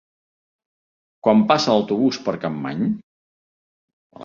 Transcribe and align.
Quan 1.27 1.43
passa 1.51 1.75
l'autobús 1.77 2.19
per 2.29 2.35
Capmany? 2.47 2.83